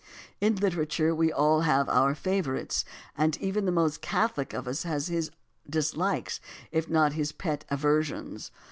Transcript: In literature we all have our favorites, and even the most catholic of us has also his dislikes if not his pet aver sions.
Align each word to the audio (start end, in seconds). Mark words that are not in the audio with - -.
In 0.39 0.55
literature 0.55 1.13
we 1.13 1.31
all 1.31 1.61
have 1.61 1.87
our 1.87 2.15
favorites, 2.15 2.83
and 3.15 3.37
even 3.37 3.65
the 3.67 3.71
most 3.71 4.01
catholic 4.01 4.51
of 4.51 4.67
us 4.67 4.81
has 4.81 5.03
also 5.09 5.13
his 5.13 5.31
dislikes 5.69 6.39
if 6.71 6.89
not 6.89 7.13
his 7.13 7.31
pet 7.31 7.65
aver 7.69 8.01
sions. 8.01 8.49